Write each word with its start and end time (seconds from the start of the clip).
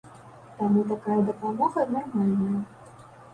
Таму 0.61 0.81
такая 0.91 1.17
дапамога 1.27 1.85
нармальная. 1.97 2.59